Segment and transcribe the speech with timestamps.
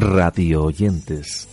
[0.00, 1.46] radio oyentes.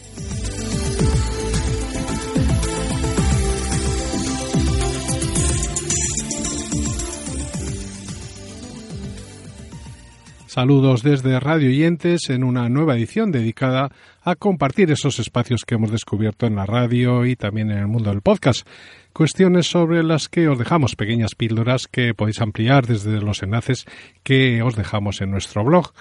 [10.48, 13.92] Saludos desde Radio Oyentes en una nueva edición dedicada
[14.24, 18.10] a compartir esos espacios que hemos descubierto en la radio y también en el mundo
[18.10, 18.66] del podcast.
[19.14, 23.86] Cuestiones sobre las que os dejamos pequeñas píldoras que podéis ampliar desde los enlaces
[24.24, 25.92] que os dejamos en nuestro blog.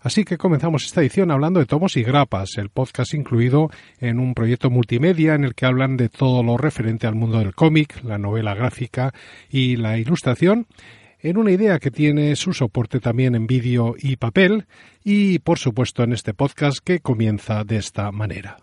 [0.00, 4.34] Así que comenzamos esta edición hablando de tomos y grapas, el podcast incluido en un
[4.34, 8.18] proyecto multimedia en el que hablan de todo lo referente al mundo del cómic, la
[8.18, 9.12] novela gráfica
[9.50, 10.66] y la ilustración
[11.20, 14.66] en una idea que tiene su soporte también en vídeo y papel
[15.02, 18.58] y por supuesto en este podcast que comienza de esta manera.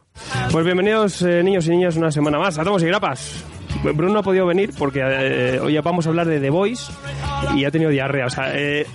[0.51, 3.43] Pues bienvenidos eh, niños y niñas una semana más a Tomos y Grapas.
[3.83, 6.91] Bruno no ha podido venir porque eh, hoy vamos a hablar de The Voice
[7.55, 8.27] y ha tenido diarrea.
[8.53, 8.85] Eh,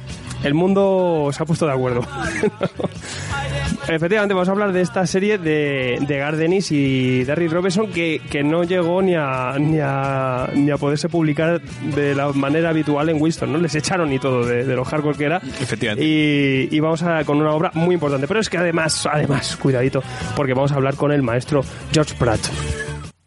[0.42, 2.00] el mundo se ha puesto de acuerdo.
[3.88, 8.42] Efectivamente, vamos a hablar de esta serie de, de Gardenis y Darry Robertson que, que
[8.42, 13.20] no llegó ni a, ni, a, ni a poderse publicar de la manera habitual en
[13.20, 13.58] Winston, ¿no?
[13.58, 15.38] Les echaron y todo de, de lo hardcore que era.
[15.38, 16.04] Efectivamente.
[16.04, 18.28] Y, y vamos a con una obra muy importante.
[18.28, 20.02] Pero es que además, además, cuidadito,
[20.36, 22.40] porque vamos a hablar con el maestro George Pratt.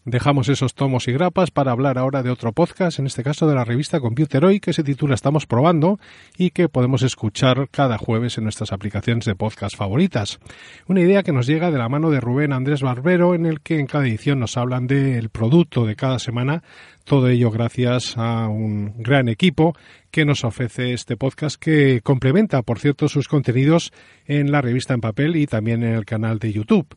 [0.03, 3.53] Dejamos esos tomos y grapas para hablar ahora de otro podcast, en este caso de
[3.53, 5.99] la revista Computer Hoy, que se titula Estamos probando
[6.35, 10.39] y que podemos escuchar cada jueves en nuestras aplicaciones de podcast favoritas.
[10.87, 13.79] Una idea que nos llega de la mano de Rubén Andrés Barbero, en el que
[13.79, 16.63] en cada edición nos hablan del producto de cada semana,
[17.03, 19.75] todo ello gracias a un gran equipo
[20.11, 23.91] que nos ofrece este podcast que complementa, por cierto, sus contenidos
[24.25, 26.87] en la revista en papel y también en el canal de YouTube.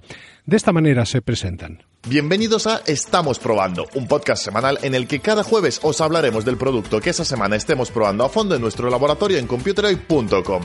[0.47, 1.83] De esta manera se presentan.
[2.07, 6.59] Bienvenidos a Estamos Probando, un podcast semanal en el que cada jueves os hablaremos del
[6.59, 10.63] producto que esa semana estemos probando a fondo en nuestro laboratorio en computeroy.com.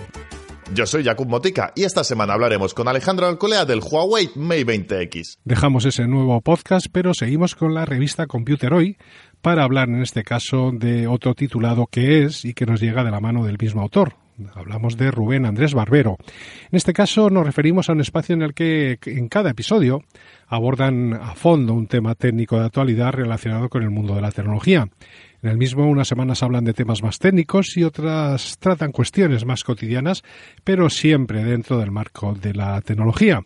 [0.74, 5.40] Yo soy Jakub Motica y esta semana hablaremos con Alejandro Alcolea del Huawei Mate 20X.
[5.44, 8.98] Dejamos ese nuevo podcast, pero seguimos con la revista Computer Hoy
[9.42, 13.12] para hablar en este caso de otro titulado que es y que nos llega de
[13.12, 14.16] la mano del mismo autor,
[14.56, 16.18] Hablamos de Rubén Andrés Barbero.
[16.72, 20.04] En este caso nos referimos a un espacio en el que en cada episodio
[20.48, 24.88] abordan a fondo un tema técnico de actualidad relacionado con el mundo de la tecnología.
[25.42, 29.64] En el mismo unas semanas hablan de temas más técnicos y otras tratan cuestiones más
[29.64, 30.24] cotidianas,
[30.64, 33.42] pero siempre dentro del marco de la tecnología.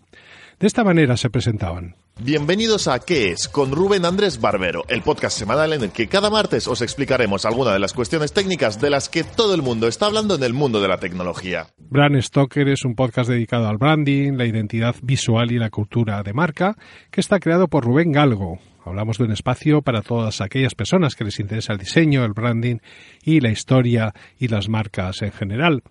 [0.59, 3.47] De esta manera se presentaban Bienvenidos a ¿Qué es?
[3.47, 7.73] con Rubén Andrés Barbero, el podcast semanal en el que cada martes os explicaremos alguna
[7.73, 10.79] de las cuestiones técnicas de las que todo el mundo está hablando en el mundo
[10.79, 11.67] de la tecnología.
[11.79, 16.33] Brand Stoker es un podcast dedicado al branding, la identidad visual y la cultura de
[16.33, 16.77] marca,
[17.09, 18.59] que está creado por Rubén Galgo.
[18.85, 22.77] Hablamos de un espacio para todas aquellas personas que les interesa el diseño, el branding
[23.23, 25.81] y la historia y las marcas en general.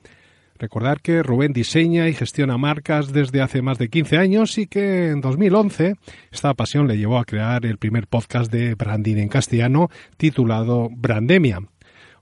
[0.62, 5.08] Recordar que Rubén diseña y gestiona marcas desde hace más de 15 años y que
[5.08, 5.96] en 2011
[6.30, 11.58] esta pasión le llevó a crear el primer podcast de branding en castellano titulado Brandemia.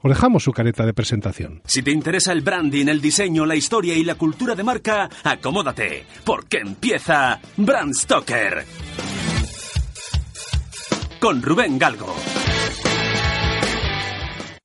[0.00, 1.60] Os dejamos su careta de presentación.
[1.66, 6.06] Si te interesa el branding, el diseño, la historia y la cultura de marca, acomódate,
[6.24, 8.64] porque empieza Brand Stoker.
[11.20, 12.16] Con Rubén Galgo.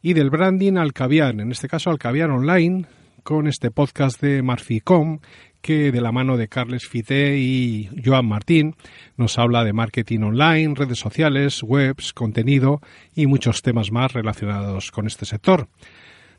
[0.02, 2.86] Y del branding al caviar, en este caso al caviar online,
[3.26, 5.20] con este podcast de Marficom
[5.60, 8.76] que de la mano de Carles Fité y Joan Martín
[9.18, 12.82] nos habla de marketing online, redes sociales, webs, contenido
[13.16, 15.68] y muchos temas más relacionados con este sector.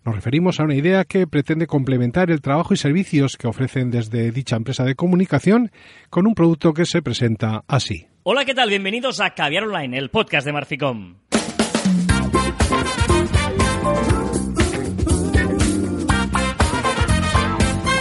[0.04, 4.30] Nos referimos a una idea que pretende complementar el trabajo y servicios que ofrecen desde
[4.30, 5.72] dicha empresa de comunicación
[6.08, 8.06] con un producto que se presenta así.
[8.22, 8.68] Hola, ¿qué tal?
[8.68, 11.16] Bienvenidos a Caviar Online, el podcast de Marficom.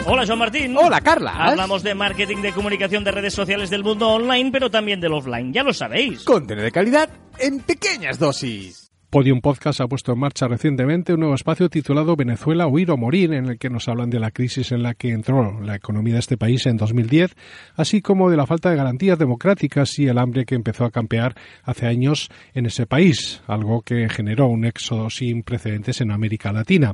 [0.07, 0.77] Hola, Joan Martín.
[0.77, 1.31] Hola, Carla.
[1.31, 5.51] Hablamos de marketing de comunicación de redes sociales del mundo online, pero también del offline.
[5.51, 6.23] Ya lo sabéis.
[6.23, 8.91] Contenido de calidad en pequeñas dosis.
[9.09, 13.33] Podium Podcast ha puesto en marcha recientemente un nuevo espacio titulado Venezuela huir o morir,
[13.33, 16.19] en el que nos hablan de la crisis en la que entró la economía de
[16.19, 17.33] este país en 2010,
[17.75, 21.33] así como de la falta de garantías democráticas y el hambre que empezó a campear
[21.63, 26.93] hace años en ese país, algo que generó un éxodo sin precedentes en América Latina.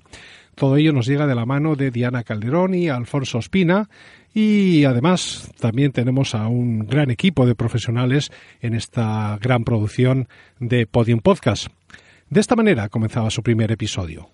[0.62, 3.90] Todo ello nos llega de la mano de Diana Calderón y Alfonso Espina,
[4.32, 8.32] y además también tenemos a un gran equipo de profesionales
[8.62, 10.28] en esta gran producción
[10.60, 11.70] de Podium Podcast.
[12.30, 14.30] De esta manera comenzaba su primer episodio.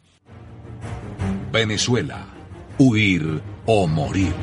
[1.53, 2.25] Venezuela.
[2.77, 4.33] Huir o morir.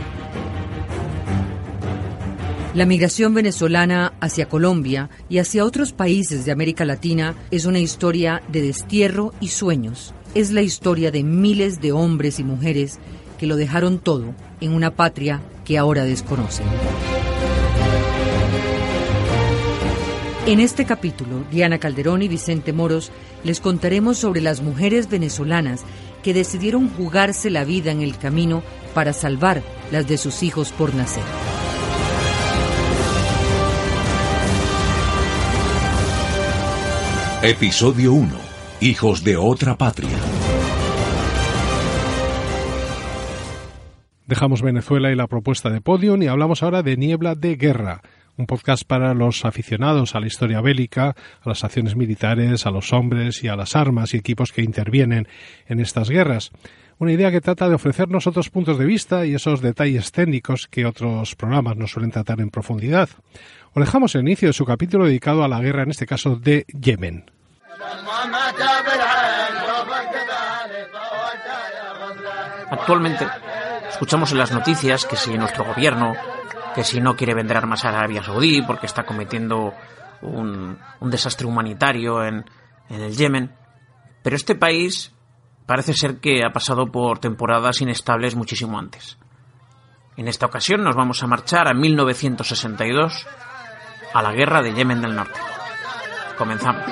[2.73, 8.43] La migración venezolana hacia Colombia y hacia otros países de América Latina es una historia
[8.49, 10.15] de destierro y sueños.
[10.35, 12.99] Es la historia de miles de hombres y mujeres
[13.39, 16.67] que lo dejaron todo en una patria que ahora desconocen.
[20.47, 23.13] En este capítulo, Diana Calderón y Vicente Moros
[23.45, 25.85] les contaremos sobre las mujeres venezolanas
[26.25, 30.95] que decidieron jugarse la vida en el camino para salvar las de sus hijos por
[30.97, 31.23] nacer.
[37.43, 38.44] Episodio 1.
[38.81, 40.19] Hijos de otra patria.
[44.27, 48.03] Dejamos Venezuela y la propuesta de Podium y hablamos ahora de Niebla de Guerra,
[48.37, 52.93] un podcast para los aficionados a la historia bélica, a las acciones militares, a los
[52.93, 55.29] hombres y a las armas y equipos que intervienen
[55.69, 56.51] en estas guerras.
[56.99, 60.85] Una idea que trata de ofrecernos otros puntos de vista y esos detalles técnicos que
[60.85, 63.09] otros programas no suelen tratar en profundidad.
[63.73, 66.67] Os dejamos el inicio de su capítulo dedicado a la guerra, en este caso de
[66.69, 67.25] Yemen.
[72.71, 73.27] Actualmente
[73.89, 76.15] escuchamos en las noticias que si nuestro gobierno,
[76.75, 79.75] que si no quiere vender armas a Arabia Saudí porque está cometiendo
[80.23, 82.45] un, desastre humanitario en,
[82.89, 83.55] en el Yemen,
[84.23, 85.13] pero este país
[85.67, 89.19] parece ser que ha pasado por temporadas inestables muchísimo antes.
[90.17, 93.27] En esta ocasión nos vamos a marchar a 1962,
[94.13, 95.41] a la guerra de Yemen del Norte.
[96.37, 96.85] Comenzamos.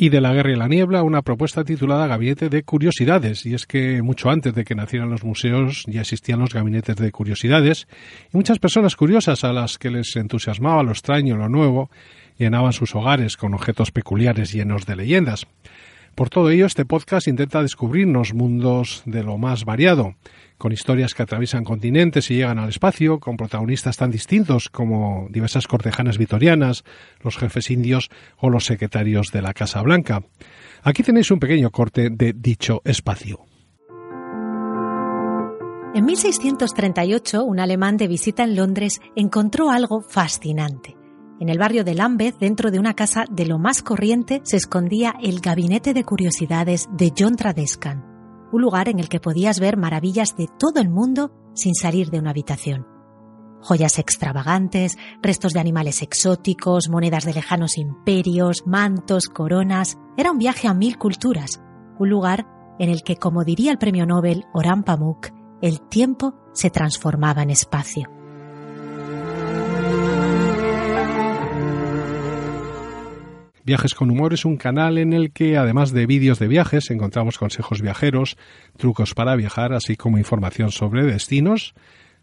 [0.00, 3.44] Y de la guerra y la niebla, una propuesta titulada Gabinete de Curiosidades.
[3.46, 7.10] Y es que mucho antes de que nacieran los museos ya existían los gabinetes de
[7.10, 7.88] curiosidades
[8.32, 11.90] y muchas personas curiosas a las que les entusiasmaba lo extraño, lo nuevo,
[12.38, 15.48] llenaban sus hogares con objetos peculiares llenos de leyendas.
[16.14, 20.16] Por todo ello, este podcast intenta descubrirnos mundos de lo más variado,
[20.58, 25.68] con historias que atraviesan continentes y llegan al espacio, con protagonistas tan distintos como diversas
[25.68, 26.84] cortejanas vitorianas,
[27.22, 30.22] los jefes indios o los secretarios de la Casa Blanca.
[30.82, 33.44] Aquí tenéis un pequeño corte de dicho espacio.
[35.94, 40.97] En 1638, un alemán de visita en Londres encontró algo fascinante.
[41.40, 45.14] En el barrio de Lambeth, dentro de una casa de lo más corriente, se escondía
[45.22, 48.04] el gabinete de curiosidades de John Tradescan,
[48.52, 52.18] un lugar en el que podías ver maravillas de todo el mundo sin salir de
[52.18, 52.86] una habitación.
[53.60, 59.96] Joyas extravagantes, restos de animales exóticos, monedas de lejanos imperios, mantos, coronas.
[60.16, 61.60] Era un viaje a mil culturas,
[62.00, 62.46] un lugar
[62.80, 65.28] en el que, como diría el premio Nobel Orhan Pamuk,
[65.62, 68.17] el tiempo se transformaba en espacio.
[73.68, 77.36] Viajes con Humor es un canal en el que, además de vídeos de viajes, encontramos
[77.36, 78.38] consejos viajeros,
[78.78, 81.74] trucos para viajar, así como información sobre destinos.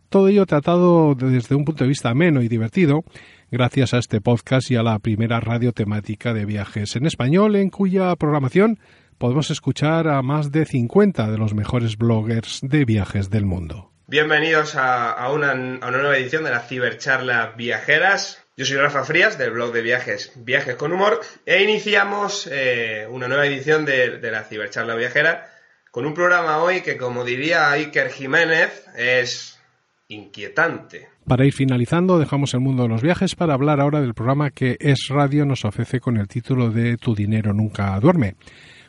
[0.09, 3.03] Todo ello tratado desde un punto de vista ameno y divertido,
[3.51, 7.69] gracias a este podcast y a la primera radio temática de viajes en español, en
[7.69, 8.79] cuya programación
[9.19, 13.91] podemos escuchar a más de 50 de los mejores bloggers de viajes del mundo.
[14.07, 18.44] Bienvenidos a, una, una nueva edición de las cibercharlas viajeras.
[18.57, 23.27] Yo soy Rafa Frías del blog de viajes Viajes con Humor e iniciamos eh, una
[23.27, 25.51] nueva edición de, de, la Cibercharla Viajera
[25.91, 29.59] con un programa hoy que, como diría Iker Jiménez, es
[30.07, 31.09] inquietante.
[31.27, 34.77] Para ir finalizando, dejamos el mundo de los viajes para hablar ahora del programa que
[34.79, 38.37] Es Radio nos ofrece con el título de Tu dinero nunca duerme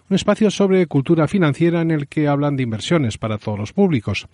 [0.08, 4.26] un espacio sobre cultura financiera en el que hablan de inversiones para todos los públicos.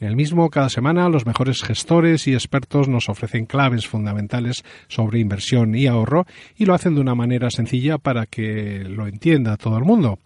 [0.00, 5.20] En el mismo, cada semana, los mejores gestores y expertos nos ofrecen claves fundamentales sobre
[5.20, 9.78] inversión y ahorro y lo hacen de una manera sencilla para que lo entienda todo
[9.78, 10.18] el mundo.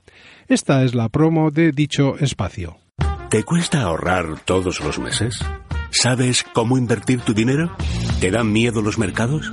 [0.48, 2.76] Esta es la promo de dicho espacio.
[3.30, 5.38] ¿Te cuesta ahorrar todos los meses?
[5.90, 7.70] ¿Sabes cómo invertir tu dinero?
[8.20, 9.52] ¿Te dan miedo los mercados?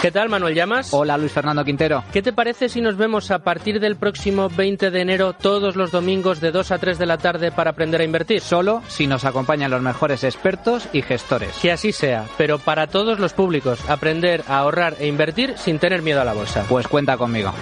[0.00, 0.94] ¿Qué tal, Manuel Llamas?
[0.94, 2.02] Hola, Luis Fernando Quintero.
[2.10, 5.90] ¿Qué te parece si nos vemos a partir del próximo 20 de enero todos los
[5.90, 8.40] domingos de 2 a 3 de la tarde para aprender a invertir?
[8.40, 11.54] Solo si nos acompañan los mejores expertos y gestores.
[11.60, 16.00] Que así sea, pero para todos los públicos, aprender a ahorrar e invertir sin tener
[16.00, 16.64] miedo a la bolsa.
[16.66, 17.52] Pues cuenta conmigo.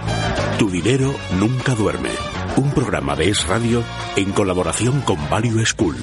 [0.60, 2.10] Tu dinero nunca duerme.
[2.56, 3.82] Un programa de Es Radio
[4.14, 5.96] en colaboración con Value School.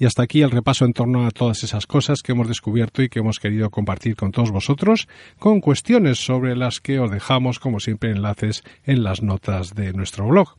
[0.00, 3.10] Y hasta aquí el repaso en torno a todas esas cosas que hemos descubierto y
[3.10, 5.06] que hemos querido compartir con todos vosotros,
[5.38, 10.26] con cuestiones sobre las que os dejamos, como siempre, enlaces en las notas de nuestro
[10.26, 10.56] blog.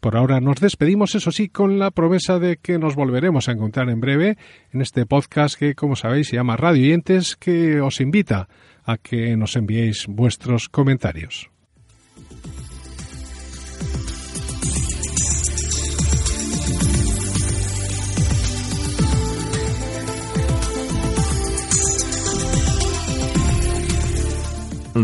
[0.00, 3.90] Por ahora nos despedimos, eso sí, con la promesa de que nos volveremos a encontrar
[3.90, 4.38] en breve
[4.72, 8.48] en este podcast que, como sabéis, se llama Radio Oyentes, que os invita
[8.82, 11.50] a que nos enviéis vuestros comentarios.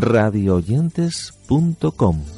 [0.00, 2.35] radioyentes.com